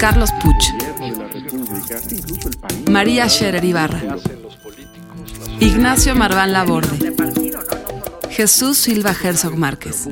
[0.00, 0.64] Carlos Puch,
[2.88, 4.16] María Scherer Ibarra,
[5.60, 7.12] Ignacio Marván Laborde,
[8.30, 10.08] Jesús Silva Herzog Márquez.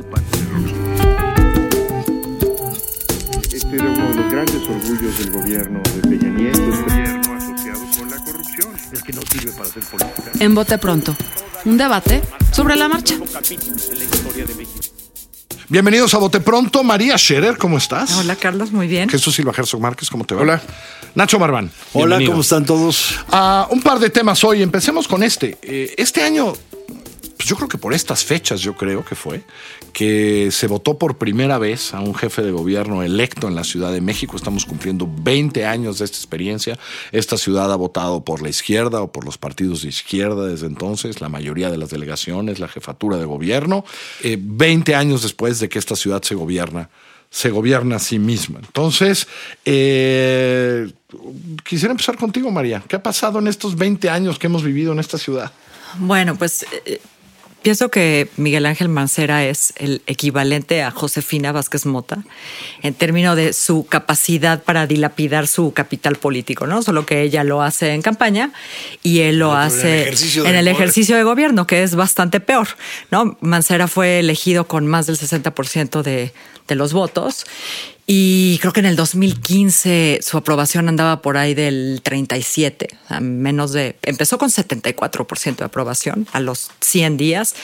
[3.50, 7.80] Este era uno de los grandes orgullos del gobierno de Peña Nieto, este gobierno asociado
[7.98, 8.74] con la corrupción.
[8.92, 10.30] Es que no sirve para hacer política.
[10.38, 11.16] En Bote Pronto,
[11.64, 12.20] un debate
[12.52, 13.14] sobre la marcha.
[15.70, 16.82] Bienvenidos a Bote Pronto.
[16.82, 18.16] María Scherer, ¿cómo estás?
[18.16, 19.06] Hola Carlos, muy bien.
[19.10, 20.40] Jesús Silva Herzog Márquez, ¿cómo te va?
[20.40, 20.62] Hola.
[21.14, 21.70] Nacho Marván.
[21.92, 22.32] Hola, bienvenido.
[22.32, 23.18] ¿cómo están todos?
[23.30, 24.62] Ah, un par de temas hoy.
[24.62, 25.58] Empecemos con este.
[25.60, 26.54] Eh, este año,
[27.48, 29.42] yo creo que por estas fechas, yo creo que fue,
[29.94, 33.90] que se votó por primera vez a un jefe de gobierno electo en la Ciudad
[33.90, 34.36] de México.
[34.36, 36.78] Estamos cumpliendo 20 años de esta experiencia.
[37.10, 41.22] Esta ciudad ha votado por la izquierda o por los partidos de izquierda desde entonces,
[41.22, 43.82] la mayoría de las delegaciones, la jefatura de gobierno.
[44.22, 46.90] Eh, 20 años después de que esta ciudad se gobierna
[47.30, 48.58] se gobierna a sí misma.
[48.58, 49.28] Entonces,
[49.66, 50.90] eh,
[51.62, 52.82] quisiera empezar contigo, María.
[52.88, 55.52] ¿Qué ha pasado en estos 20 años que hemos vivido en esta ciudad?
[55.98, 57.02] Bueno, pues eh,
[57.62, 62.18] pienso que Miguel Ángel Mancera es el equivalente a Josefina Vázquez Mota
[62.82, 66.82] en términos de su capacidad para dilapidar su capital político, ¿no?
[66.82, 68.52] Solo que ella lo hace en campaña
[69.02, 70.08] y él lo en el hace
[70.48, 72.68] en el ejercicio de gobierno, que es bastante peor,
[73.10, 73.36] ¿no?
[73.40, 76.32] Mancera fue elegido con más del 60% de,
[76.66, 77.44] de los votos.
[78.10, 83.20] Y creo que en el 2015 su aprobación andaba por ahí del 37, o sea,
[83.20, 83.96] menos de...
[84.00, 87.54] Empezó con 74% de aprobación a los 100 días,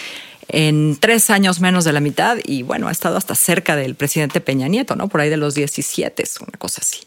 [0.49, 4.43] en tres años menos de la mitad, y bueno, ha estado hasta cerca del presidente
[4.43, 5.09] Peña Nieto, ¿no?
[5.09, 7.01] Por ahí de los 17, es una cosa así.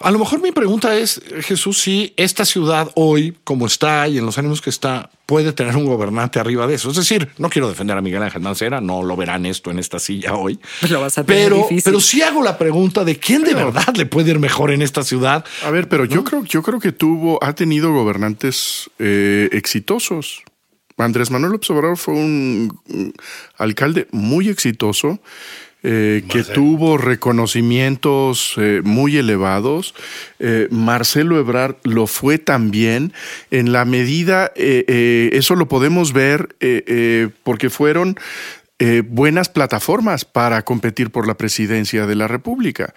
[0.00, 4.26] A lo mejor mi pregunta es, Jesús, si esta ciudad hoy, como está y en
[4.26, 6.90] los ánimos que está, puede tener un gobernante arriba de eso.
[6.90, 9.98] Es decir, no quiero defender a Miguel Ángel Mancera, no lo verán esto en esta
[9.98, 10.58] silla hoy.
[10.90, 11.82] Lo vas a tener pero, difícil.
[11.84, 15.02] pero sí hago la pregunta de quién de verdad le puede ir mejor en esta
[15.02, 15.44] ciudad.
[15.64, 20.42] A ver, pero yo creo, yo creo que tuvo, ha tenido gobernantes eh, exitosos.
[20.98, 23.14] Andrés Manuel López Obrador fue un, un
[23.56, 25.18] alcalde muy exitoso.
[25.86, 29.94] Eh, que tuvo reconocimientos eh, muy elevados.
[30.38, 33.12] Eh, Marcelo Ebrard lo fue también
[33.50, 36.56] en la medida, eso lo podemos ver
[37.42, 38.16] porque fueron
[39.08, 42.94] buenas plataformas para competir por la presidencia de la República.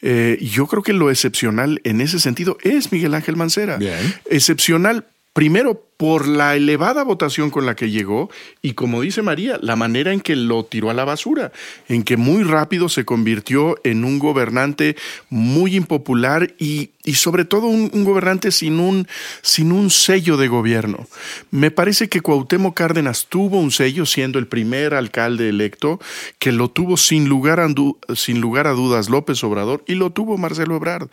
[0.00, 3.76] Yo creo que lo excepcional en ese sentido es Miguel Ángel Mancera.
[3.76, 4.14] Bien.
[4.30, 8.30] Excepcional, primero, por la elevada votación con la que llegó
[8.62, 11.52] y, como dice María, la manera en que lo tiró a la basura,
[11.88, 14.96] en que muy rápido se convirtió en un gobernante
[15.28, 19.08] muy impopular y, y sobre todo un, gobernante sin un,
[19.42, 21.06] sin un sello de gobierno.
[21.50, 26.00] Me parece que Cuauhtémoc Cárdenas tuvo un sello siendo el primer alcalde electo,
[26.38, 27.68] que lo tuvo sin lugar a,
[28.14, 31.08] sin lugar a dudas López Obrador y lo tuvo Marcelo Ebrard,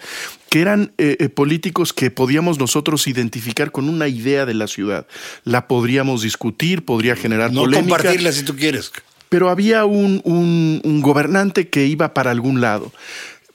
[0.50, 4.76] que eran eh, eh, políticos que podíamos nosotros identificar con una idea de la ciudad.
[5.43, 7.95] La podríamos discutir, podría generar No polémica.
[7.97, 8.91] compartirla si tú quieres.
[9.29, 12.91] Pero había un, un- un gobernante que iba para algún lado.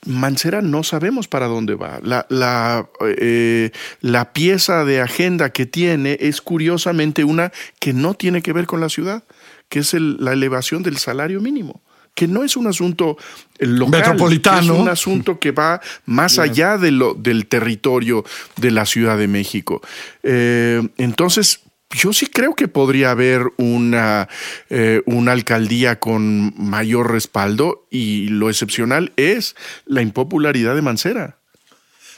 [0.05, 1.99] Mancera no sabemos para dónde va.
[2.03, 8.41] La, la, eh, la pieza de agenda que tiene es curiosamente una que no tiene
[8.41, 9.23] que ver con la ciudad,
[9.69, 11.81] que es el- la elevación del salario mínimo
[12.15, 13.17] que no es un asunto
[13.57, 14.73] eh, local, Metropolitano.
[14.75, 18.23] es un asunto que va más allá de lo, del territorio
[18.57, 19.81] de la Ciudad de México.
[20.21, 21.61] Eh, entonces,
[21.95, 24.27] yo sí creo que podría haber una,
[24.69, 29.55] eh, una alcaldía con mayor respaldo y lo excepcional es
[29.85, 31.37] la impopularidad de Mancera.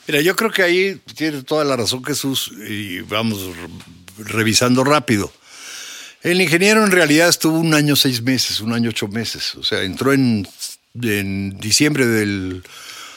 [0.07, 5.31] Mira, yo creo que ahí tiene toda la razón Jesús y vamos re- revisando rápido.
[6.25, 9.53] El ingeniero en realidad estuvo un año seis meses, un año ocho meses.
[9.53, 10.47] O sea, entró en,
[10.99, 12.63] en diciembre del,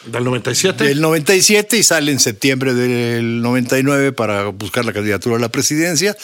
[0.05, 0.85] Del 97.
[0.85, 6.15] del 97 y sale en septiembre del 99 para buscar la candidatura a la presidencia,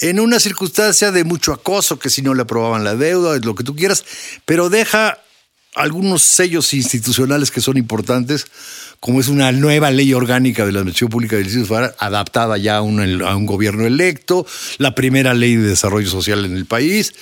[0.00, 3.64] en una circunstancia de mucho acoso, que si no le aprobaban la deuda, lo que
[3.64, 4.04] tú quieras,
[4.44, 5.22] pero deja
[5.78, 8.46] algunos sellos institucionales que son importantes,
[9.00, 12.78] como es una nueva ley orgánica de la Administración Pública del Distrito Federal, adaptada ya
[12.78, 14.46] a un, a un gobierno electo,
[14.78, 17.14] la primera ley de desarrollo social en el país.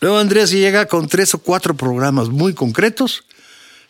[0.00, 3.24] Luego Andrés llega con tres o cuatro programas muy concretos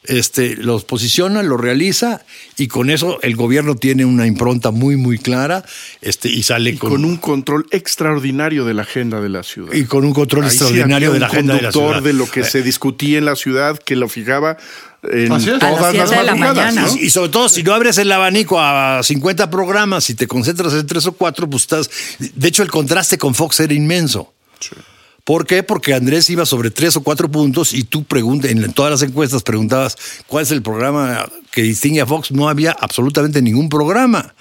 [0.05, 2.25] este, los posiciona, lo realiza
[2.57, 5.65] y con eso el gobierno tiene una impronta muy, muy clara
[6.01, 9.73] este, y sale y con, un control extraordinario de la agenda de la ciudad.
[9.73, 12.03] Y con un control extraordinario de la agenda de la ciudad.
[12.03, 14.57] de lo que se discutía en la ciudad, que lo fijaba
[15.05, 16.87] en todas las, de la mañana.
[17.01, 20.87] Y, sobre todo, si no abres el abanico a 50 programas y te concentras en
[20.87, 21.91] tres o cuatro, pues estás.
[22.19, 24.33] De hecho, el contraste con Fox era inmenso.
[24.61, 24.77] Sí.
[25.25, 25.63] ¿Por qué?
[25.63, 29.97] Porque Andrés iba sobre tres o cuatro puntos y tú en todas las encuestas preguntabas
[30.27, 32.33] cuál es el programa que distingue a Fox.
[32.33, 34.35] No había absolutamente ningún programa.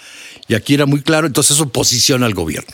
[0.47, 2.71] Y aquí era muy claro, entonces eso posiciona al gobierno.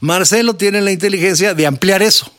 [0.00, 2.30] Marcelo tiene la inteligencia de ampliar eso.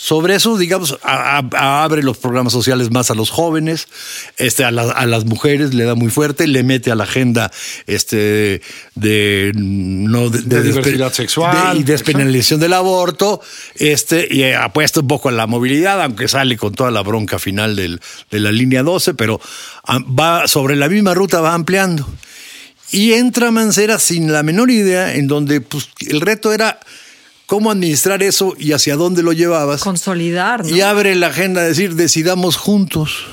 [0.00, 3.88] Sobre eso, digamos, abre los programas sociales más a los jóvenes,
[4.36, 7.50] este, a, las mujeres le da muy fuerte, le mete a la agenda
[7.88, 8.62] este,
[8.94, 13.40] de, no, de, diversidad sexual y despenalización del aborto,
[13.74, 17.74] este, y apuesta un poco a la movilidad, aunque sale con toda la bronca final
[17.74, 18.00] del,
[18.30, 19.40] de la línea 12, pero
[19.88, 22.08] va sobre la misma ruta va ampliando.
[22.92, 26.78] Y entra Mancera sin la menor idea, en donde pues, el reto era
[27.48, 29.80] cómo administrar eso y hacia dónde lo llevabas.
[29.80, 30.64] Consolidar.
[30.66, 33.24] Y abre la agenda a decir, decidamos juntos.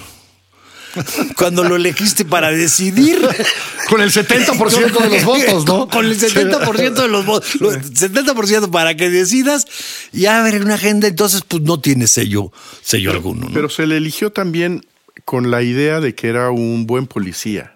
[1.37, 3.19] Cuando lo elegiste para decidir.
[3.89, 5.89] Con el 70% de los votos, ¿no?
[5.89, 7.55] Con el 70% de los votos.
[7.59, 9.67] 70% para que decidas
[10.13, 12.51] y abre una agenda, entonces pues no tiene sello,
[12.81, 13.49] sello alguno.
[13.53, 14.85] Pero se le eligió también
[15.25, 17.74] con la idea de que era un buen policía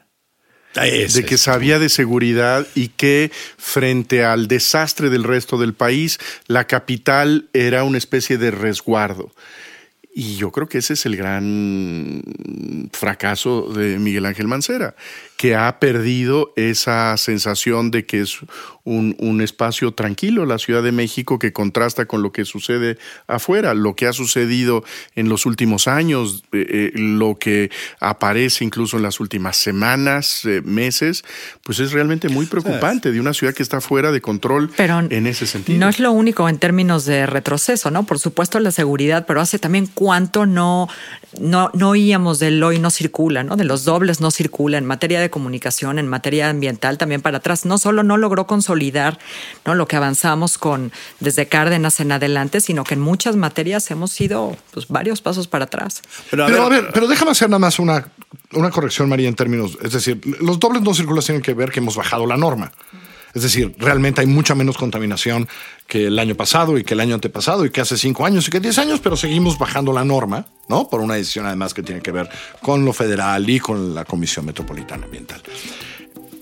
[0.76, 6.68] de que sabía de seguridad y que frente al desastre del resto del país, la
[6.68, 9.32] capital era una especie de resguardo.
[10.14, 12.24] Y yo creo que ese es el gran
[12.92, 14.96] fracaso de Miguel Ángel Mancera,
[15.40, 18.40] que ha perdido esa sensación de que es
[18.84, 22.98] un, espacio tranquilo, la Ciudad de México, que contrasta con lo que sucede
[23.28, 24.84] afuera, lo que ha sucedido
[25.16, 27.72] en los últimos años, eh, eh, lo que
[28.02, 31.24] aparece incluso en las últimas semanas, eh, meses,
[31.64, 35.46] pues es realmente muy preocupante de una ciudad que está fuera de control en ese
[35.46, 35.80] sentido.
[35.80, 38.06] No es lo único en términos de retroceso, ¿no?
[38.06, 40.90] Por supuesto la seguridad, pero hace también cuánto no,
[41.40, 43.56] no, no oíamos del hoy no circula, ¿no?
[43.56, 47.66] De los dobles no circula en materia de comunicación, en materia ambiental, también para atrás.
[47.66, 49.20] No solo no logró consolidar
[49.66, 49.76] ¿no?
[49.76, 54.56] lo que avanzamos con desde Cárdenas en adelante, sino que en muchas materias hemos ido
[54.72, 56.02] pues, varios pasos para atrás.
[56.30, 58.10] Pero a, ver, pero déjame hacer nada más una,
[58.54, 61.80] una corrección, María, en términos, es decir, los dobles no circulas tienen que ver que
[61.80, 62.72] hemos bajado la norma.
[63.34, 65.48] Es decir, realmente hay mucha menos contaminación
[65.88, 68.52] que el año pasado y que el año antepasado y que hace cinco años y
[68.52, 70.88] que diez años, pero seguimos bajando la norma, ¿no?
[70.90, 72.30] Por una decisión además que tiene que ver
[72.62, 75.42] con lo federal y con la Comisión Metropolitana Ambiental.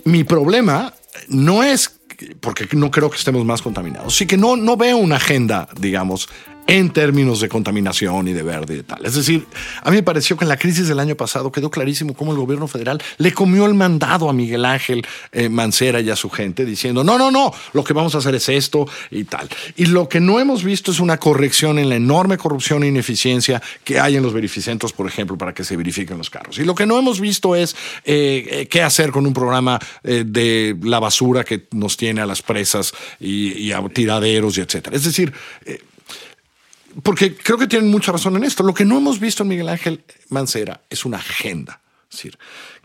[0.06, 0.94] Mi problema
[1.30, 1.98] no es
[2.40, 6.30] porque no creo que estemos más contaminados, sí que no, no veo una agenda, digamos,
[6.68, 9.06] en términos de contaminación y de verde y tal.
[9.06, 9.48] Es decir,
[9.82, 12.38] a mí me pareció que en la crisis del año pasado quedó clarísimo cómo el
[12.38, 16.66] gobierno federal le comió el mandado a Miguel Ángel eh, Mancera y a su gente
[16.66, 19.48] diciendo, no, no, no, lo que vamos a hacer es esto y tal.
[19.78, 23.62] Y lo que no hemos visto es una corrección en la enorme corrupción e ineficiencia
[23.86, 26.60] que hay en los verificentos, por ejemplo, para que se verifiquen los carros.
[26.60, 30.76] Y lo que no hemos visto es eh, eh, qué hacer con un programa de
[30.84, 34.96] la basura que nos tiene a las presas y, a tiraderos y etcétera.
[34.96, 35.34] Es decir,
[37.04, 38.64] porque creo que tienen mucha razón en esto.
[38.64, 41.82] Lo que no hemos visto en Miguel Ángel Mancera es una agenda.
[42.10, 42.38] Es decir,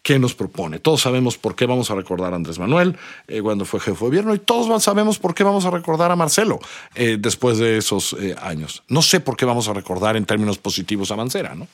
[0.02, 0.80] ¿qué nos propone?
[0.80, 2.96] Todos sabemos por qué vamos a recordar a Andrés Manuel
[3.28, 6.16] eh, cuando fue jefe de gobierno y todos sabemos por qué vamos a recordar a
[6.16, 6.58] Marcelo
[6.94, 8.82] eh, después de esos eh, años.
[8.88, 11.68] No sé por qué vamos a recordar en términos positivos a Mancera, ¿no?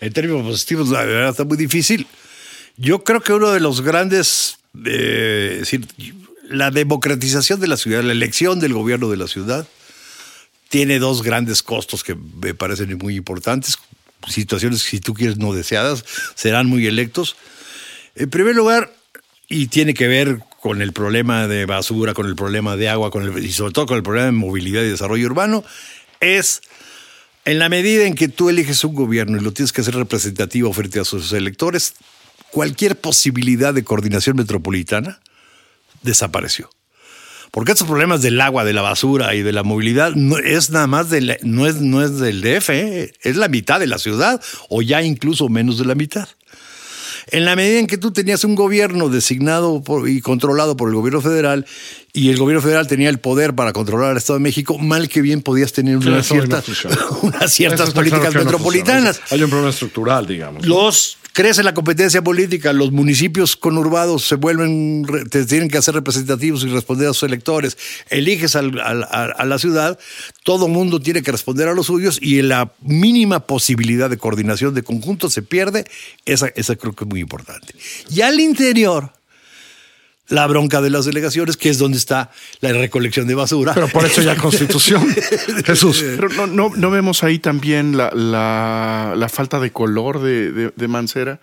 [0.00, 2.06] En términos positivos, la verdad está muy difícil.
[2.76, 5.86] Yo creo que uno de los grandes, es decir,
[6.48, 9.66] la democratización de la ciudad, la elección del gobierno de la ciudad,
[10.72, 13.76] tiene dos grandes costos que me parecen muy importantes,
[14.26, 16.02] situaciones, si tú quieres, no deseadas,
[16.34, 17.36] serán muy electos.
[18.14, 18.90] En primer lugar,
[19.50, 23.22] y tiene que ver con el problema de basura, con el problema de agua, con
[23.22, 25.62] el, y sobre todo con el problema de movilidad y desarrollo urbano,
[26.20, 26.62] es
[27.44, 30.72] en la medida en que tú eliges un gobierno y lo tienes que hacer representativo
[30.72, 31.96] frente a sus electores,
[32.50, 35.20] cualquier posibilidad de coordinación metropolitana
[36.00, 36.70] desapareció.
[37.52, 40.86] Porque estos problemas del agua, de la basura y de la movilidad no es nada
[40.86, 43.12] más de no, es, no es del DF, ¿eh?
[43.20, 44.40] es la mitad de la ciudad
[44.70, 46.28] o ya incluso menos de la mitad.
[47.30, 51.20] En la medida en que tú tenías un gobierno designado y controlado por el gobierno
[51.20, 51.66] federal
[52.12, 55.22] y el gobierno federal tenía el poder para controlar al Estado de México, mal que
[55.22, 56.22] bien podías tener Sí, una no
[57.22, 59.20] unas ciertas políticas claro que no metropolitanas.
[59.30, 60.66] Hay un problema estructural, digamos.
[60.66, 66.62] Los crece la competencia política, los municipios conurbados se vuelven, te tienen que hacer representativos
[66.64, 67.78] y responder a sus electores.
[68.10, 69.98] Eliges al- al- a, a la ciudad,
[70.44, 74.82] todo mundo tiene que responder a los suyos y la mínima posibilidad de coordinación de
[74.82, 75.86] conjunto se pierde.
[76.26, 77.74] Esa, esa creo que es muy importante.
[78.10, 79.10] Y al interior,
[80.32, 83.74] la bronca de las delegaciones, que es donde está la recolección de basura.
[83.74, 85.06] Pero por eso ya constitución.
[85.64, 86.02] Jesús.
[86.02, 90.72] Pero no, no, no vemos ahí también la, la- la falta de color de, de-
[90.74, 91.40] de Mancera,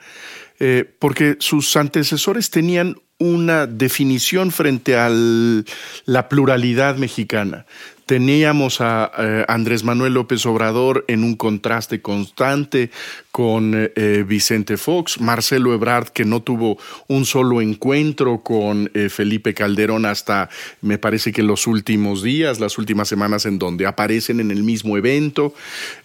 [0.62, 7.65] Eh, porque sus antecesores tenían una definición frente a la pluralidad mexicana.
[8.10, 12.89] Teníamos a eh, Andrés Manuel López Obrador en un contraste constante
[13.32, 19.54] con eh, Vicente Fox, Marcelo Ebrard que no tuvo un solo encuentro con eh, Felipe
[19.54, 20.50] Calderón hasta
[20.82, 24.98] me parece que los últimos días, las últimas semanas en donde aparecen en el mismo
[24.98, 25.54] evento,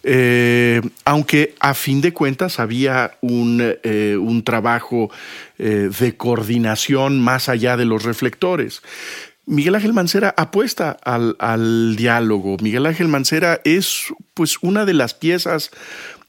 [0.03, 5.09] Eh, aunque a fin de cuentas había un, eh, un trabajo
[5.57, 8.83] eh, de coordinación más allá de los reflectores.
[9.45, 12.57] Miguel Ángel Mancera apuesta al, al diálogo.
[12.61, 15.71] Miguel Ángel Mancera es pues una de las piezas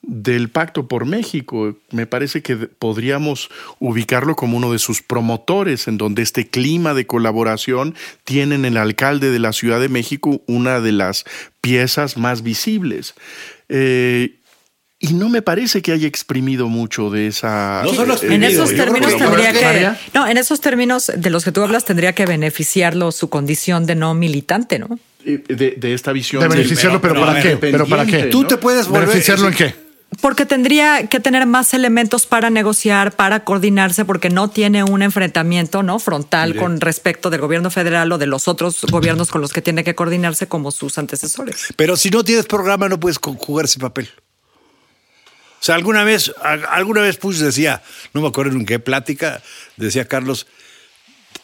[0.07, 1.77] del Pacto por México.
[1.91, 7.07] Me parece que podríamos ubicarlo como uno de sus promotores, en donde este clima de
[7.07, 7.95] colaboración
[8.25, 11.25] tiene en el alcalde de la Ciudad de México una de las
[11.61, 13.15] piezas más visibles.
[13.69, 14.37] Eh,
[14.99, 17.83] y no me parece que haya exprimido mucho de esa.
[17.85, 19.59] No solo eh, En esos términos que- tendría ¿Qué?
[19.59, 19.65] que.
[19.65, 20.01] María?
[20.15, 23.95] No, en esos términos de los que tú hablas tendría que beneficiarlo su condición de
[23.95, 24.99] no militante, ¿no?
[25.25, 26.41] eh, de, de esta visión.
[26.43, 27.57] De del- beneficiarlo, pero, pero, ¿para qué?
[27.57, 28.25] ¿Pero para qué?
[28.25, 28.49] Tú ¿no?
[28.49, 29.09] te puedes volver...
[29.09, 29.87] ¿Beneficiarlo en qué?
[30.21, 35.83] Porque tendría que tener más elementos para negociar, para coordinarse, porque no tiene un enfrentamiento
[35.83, 39.61] no frontal con respecto del gobierno federal o de los otros gobiernos con los que
[39.63, 41.67] tiene que coordinarse como sus antecesores.
[41.77, 44.09] Pero si no tienes programa no puedes jugar ese papel.
[45.67, 46.33] O sea, alguna vez,
[46.71, 47.83] alguna vez Push decía,
[48.13, 49.43] no me acuerdo en qué plática,
[49.77, 50.47] decía Carlos,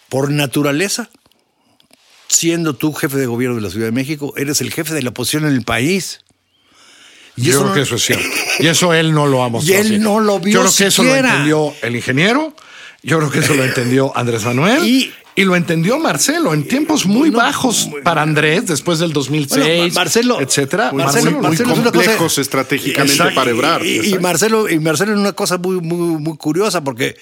[0.09, 1.11] por naturaleza,
[2.29, 5.11] siendo tú jefe de gobierno de la Ciudad de México, eres el jefe de la
[5.11, 6.21] oposición en el país.
[7.37, 8.25] Y Yo creo no- que eso es cierto.
[8.61, 9.83] Y eso él no lo ha mostrado.
[9.83, 9.99] Y él así.
[10.01, 12.55] no lo vio Yo creo que eso lo entendió el ingeniero.
[13.03, 14.87] Yo creo que eso lo entendió Andrés Manuel.
[14.87, 19.13] Y- Y, lo entendió Marcelo en tiempos muy No, bajos muy- para Andrés después del
[19.13, 20.91] 2006, Bueno, Marcelo- etcétera.
[20.93, 23.35] Muy, Marcelo- muy- muy Marcelo es cosa- complejos estratégicamente Exacto.
[23.35, 23.85] para Ebrard.
[23.85, 24.19] Y.
[24.19, 27.17] Marcelo, y Marcelo en una cosa muy, muy, muy curiosa, porque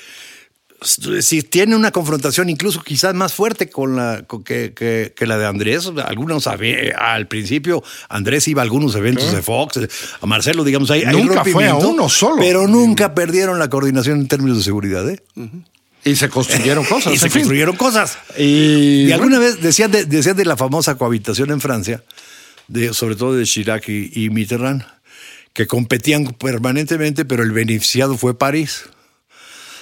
[0.83, 5.37] si tiene una confrontación incluso quizás más fuerte con la con que, que- que la
[5.37, 5.91] de Andrés.
[6.07, 9.79] Algunos al principio Andrés iba a algunos eventos de Fox,
[10.21, 12.37] a Marcelo, digamos, hay Nunca fue a uno solo.
[12.39, 15.21] Pero nunca perdieron la coordinación en términos de seguridad, ¿eh?
[16.05, 17.13] Y se construyeron cosas.
[17.13, 17.43] y se en fin.
[17.43, 18.19] construyeron cosas.
[18.39, 22.03] Y, Y alguna vez decían de, decían de la famosa cohabitación en Francia,
[22.69, 24.83] de, sobre todo de Chirac y, y Mitterrand,
[25.53, 28.85] que competían permanentemente, pero el beneficiado fue París.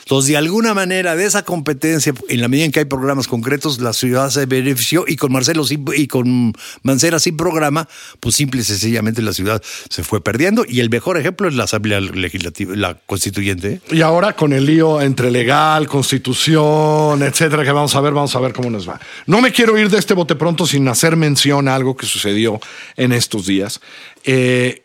[0.09, 3.79] Entonces, de alguna manera, de esa competencia, en la medida en que hay programas concretos,
[3.79, 7.87] la ciudad se benefició y con Marcelo sin- y con Mancera sin programa,
[8.19, 10.65] pues simple y sencillamente la ciudad se fue perdiendo.
[10.67, 13.73] Y el mejor ejemplo es la Asamblea Legislativa, la Constituyente.
[13.75, 13.81] ¿eh?
[13.97, 18.41] Y ahora con el lío entre legal, constitución, etcétera, que vamos a ver, vamos a
[18.41, 18.99] ver cómo nos va.
[19.27, 22.59] No me quiero ir de este bote pronto sin hacer mención a algo que sucedió
[22.97, 23.79] en estos días.
[24.25, 24.83] Eh,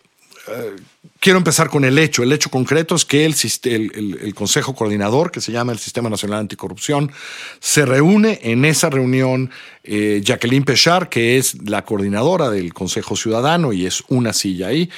[0.50, 0.76] eh,
[1.24, 2.22] quiero empezar con el hecho.
[2.22, 7.14] El hecho concreto es que el, Consejo Coordinador, que se llama el Sistema Nacional Anticorrupción,
[7.62, 9.50] se reúne en esa reunión
[9.86, 14.90] eh, Jacqueline Pechard, que es la coordinadora del Consejo Ciudadano y es una silla ahí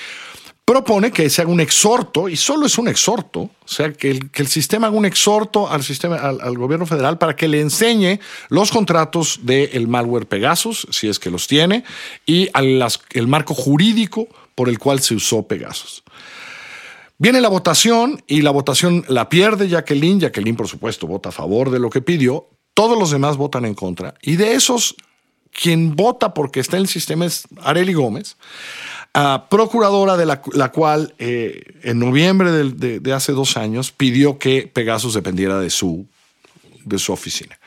[0.66, 4.48] propone que se haga un exhorto, y solo es un exhorto, o sea, que el,
[4.48, 9.42] sistema haga un exhorto al, sistema, al, gobierno federal para que le enseñe los contratos
[9.44, 11.84] del malware Pegasus, si es que los tiene,
[12.26, 16.04] y al, las- el marco jurídico por el cual se usó Pegasus.
[17.18, 20.20] Viene la votación y la votación la pierde Jacqueline.
[20.20, 22.50] Jacqueline, por supuesto, vota a favor de lo que pidió.
[22.74, 24.16] Todos los demás votan en contra.
[24.22, 24.96] Y de esos,
[25.52, 28.36] quien vota porque está en el sistema es Areli Gómez,
[29.14, 34.70] ah, procuradora de la, cual eh, en noviembre de, de hace dos años pidió que
[34.74, 36.06] Pegasus dependiera de su,
[36.84, 37.58] de su oficina.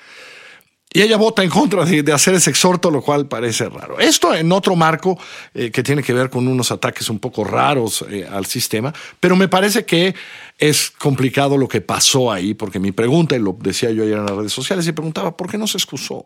[0.90, 3.99] Y ella vota en contra de, hacer ese exhorto, lo cual parece raro.
[3.99, 5.18] Esto en otro marco
[5.52, 9.37] eh, que tiene que ver con unos ataques un poco raros eh, al sistema, pero
[9.37, 10.14] me parece que
[10.57, 14.25] es complicado lo que pasó ahí, porque mi pregunta, y lo decía yo ayer en
[14.26, 16.25] las redes sociales, y preguntaba, ¿por qué no se excusó?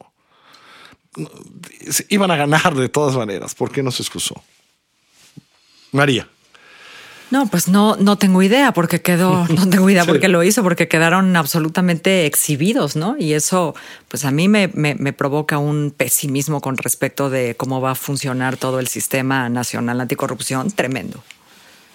[2.09, 4.43] Iban a ganar de todas maneras, ¿por qué no se excusó?
[5.91, 6.29] María.
[7.33, 10.87] No, pues no, no tengo idea porque quedó, no tengo idea porque lo hizo, porque
[10.87, 13.17] quedaron absolutamente exhibidos, ¿no?
[13.19, 13.75] Y eso,
[14.09, 17.95] pues a mí me, me, me, provoca un pesimismo con respecto de cómo va a
[17.95, 21.25] funcionar todo el sistema nacional anticorrupción tremendo.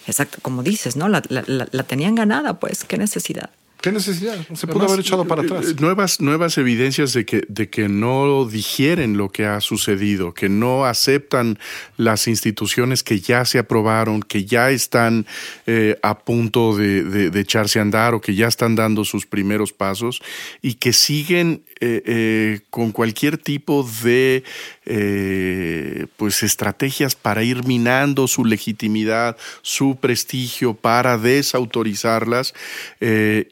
[0.08, 1.08] Exacto, como dices, ¿no?
[1.08, 3.50] La, la, la tenían ganada, pues, qué necesidad.
[3.80, 4.36] ¿Qué necesidad?
[4.54, 5.68] Se pudo haber echado para atrás.
[5.68, 10.48] Eh, nuevas, nuevas evidencias de que, de que no digieren lo que ha sucedido, que
[10.48, 11.60] no aceptan
[11.96, 15.26] las instituciones que ya se aprobaron, que ya están
[15.66, 19.72] eh, a punto de, de, echarse a andar o que ya están dando sus primeros
[19.72, 20.20] pasos
[20.60, 24.42] y que siguen eh, con cualquier tipo de
[26.16, 32.54] pues estrategias para ir minando su legitimidad, su prestigio, para desautorizarlas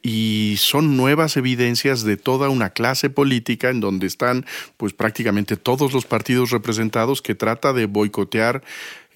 [0.02, 5.56] y y son nuevas evidencias de toda una clase política en donde están pues prácticamente
[5.56, 8.62] todos los partidos representados que trata de boicotear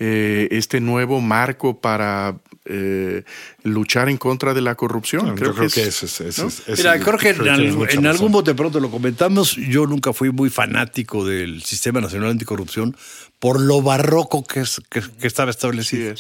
[0.02, 3.23] eh, este nuevo marco para eh,
[3.64, 5.37] luchar en contra de la corrupción.
[5.37, 9.57] creo, que, es, es, Mira, creo que en, algún bote pronto lo comentamos.
[9.57, 12.97] Yo nunca fui muy fanático del Sistema Nacional Anticorrupción
[13.38, 16.14] por lo barroco que, es, que, estaba establecido.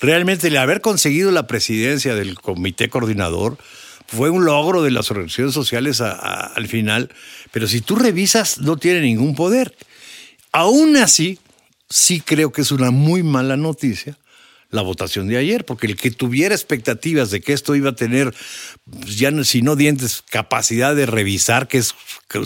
[0.00, 3.58] Realmente el haber conseguido la presidencia del comité coordinador
[4.08, 7.10] fue un logro de las organizaciones sociales al final,
[7.52, 9.72] pero si tú revisas no tiene ningún poder.
[10.50, 11.38] Aún así,
[11.88, 14.16] sí creo que es una muy mala noticia
[14.74, 18.34] la votación de ayer, porque el que tuviera expectativas de que esto iba a tener,
[18.90, 21.94] pues, ya no, si no dientes, capacidad de revisar, que es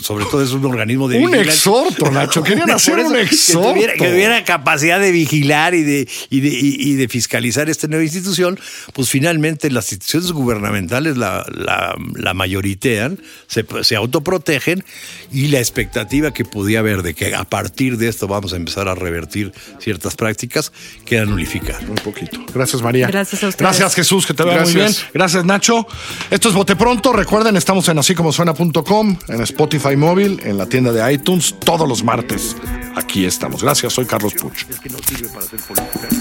[0.01, 2.43] sobre todo es un organismo de un exhorto, Nacho.
[2.43, 3.73] Querían hacer un exhorto.
[3.73, 8.59] Que tuviera, capacidad de vigilar y de, y de, fiscalizar esta nueva institución,
[8.93, 14.83] pues finalmente las instituciones gubernamentales la, la, mayoritean, se, se, autoprotegen
[15.31, 18.87] y la expectativa que podía haber de que a partir de esto vamos a empezar
[18.87, 20.71] a revertir ciertas prácticas
[21.05, 21.79] queda nulificada.
[21.87, 22.18] Un poquito.
[22.53, 23.07] Gracias, María.
[23.07, 23.69] Gracias a ustedes.
[23.69, 24.93] Gracias, Jesús, que te vaya muy bien.
[25.13, 25.87] Gracias, Nacho.
[26.29, 27.13] Esto es Bote Pronto.
[27.13, 31.87] Recuerden, estamos en así como suena.com, en Spotify móvil, en la tienda de iTunes, todos
[31.87, 32.55] los martes.
[32.95, 33.63] Aquí estamos.
[33.63, 34.65] Gracias, soy Carlos Puch.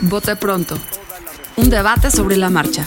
[0.02, 0.78] Vote pronto.
[1.56, 2.86] Un debate sobre la marcha.